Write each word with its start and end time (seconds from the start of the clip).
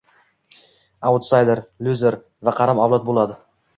autsayder, 1.09 1.61
«luzer» 1.89 2.19
va 2.49 2.55
qaram 2.61 2.83
avlod 2.87 3.07
bo‘ladi. 3.11 3.37